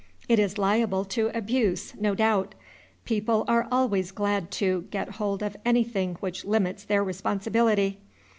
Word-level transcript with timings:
It 0.27 0.39
is 0.39 0.57
liable 0.57 1.05
to 1.05 1.27
abuse, 1.35 1.93
no 1.95 2.15
doubt. 2.15 2.55
People 3.05 3.45
are 3.47 3.67
always 3.71 4.09
glad 4.09 4.49
to, 4.53 4.87
get 4.89 5.09
hold 5.21 5.43
of 5.43 5.55
anything 5.63 6.15
which 6.21 6.43
limits 6.43 6.83
their 6.83 7.03
responsibility. 7.03 7.99